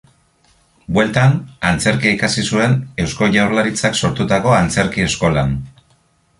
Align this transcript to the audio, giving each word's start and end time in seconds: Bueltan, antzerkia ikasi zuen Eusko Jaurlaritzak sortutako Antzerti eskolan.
Bueltan, 0.95 1.35
antzerkia 1.73 2.15
ikasi 2.17 2.45
zuen 2.53 2.75
Eusko 3.05 3.29
Jaurlaritzak 3.37 4.01
sortutako 4.05 4.59
Antzerti 4.65 5.09
eskolan. 5.11 5.57